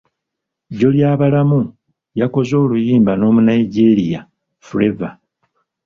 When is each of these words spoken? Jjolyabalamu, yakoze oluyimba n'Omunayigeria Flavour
Jjolyabalamu, 0.71 1.61
yakoze 2.19 2.53
oluyimba 2.63 3.11
n'Omunayigeria 3.15 4.19
Flavour 4.67 5.13